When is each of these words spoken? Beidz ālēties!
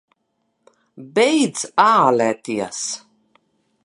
Beidz 1.19 1.61
ālēties! 1.83 2.81